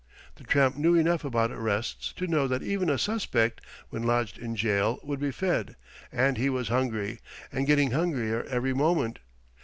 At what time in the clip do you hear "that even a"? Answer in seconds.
2.47-2.97